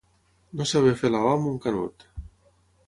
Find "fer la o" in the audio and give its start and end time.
1.03-1.29